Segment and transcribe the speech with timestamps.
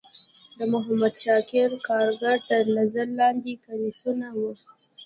[0.57, 4.41] د محمد شاکر کارګر تر نظر لاندی کمیسیون و.